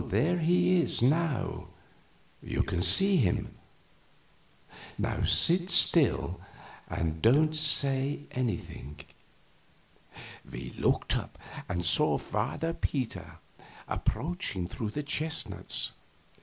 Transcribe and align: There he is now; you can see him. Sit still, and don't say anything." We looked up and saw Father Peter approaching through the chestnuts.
There 0.09 0.39
he 0.39 0.81
is 0.81 1.03
now; 1.03 1.67
you 2.41 2.63
can 2.63 2.81
see 2.81 3.17
him. 3.17 3.55
Sit 5.25 5.69
still, 5.69 6.41
and 6.89 7.21
don't 7.21 7.55
say 7.55 8.25
anything." 8.31 9.01
We 10.51 10.71
looked 10.71 11.15
up 11.15 11.37
and 11.69 11.85
saw 11.85 12.17
Father 12.17 12.73
Peter 12.73 13.37
approaching 13.87 14.67
through 14.67 14.89
the 14.89 15.03
chestnuts. 15.03 15.91